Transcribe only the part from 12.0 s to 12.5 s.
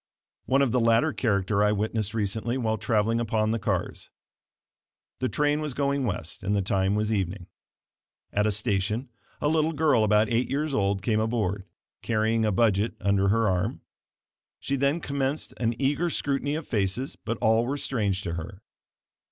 carrying